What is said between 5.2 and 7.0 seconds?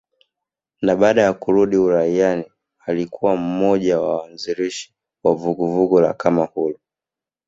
wa vuguvugu la kamahuru